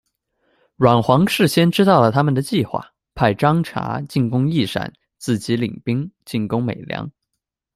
[0.77, 7.07] 阮潢事先知道了他们的计画，派张茶进攻义山，自己领兵进攻美良。